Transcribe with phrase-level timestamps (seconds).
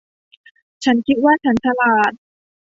[0.83, 2.11] ฉันคิดว่าฉันฉลาด